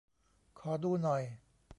[0.59, 1.23] ขอดูหน่อย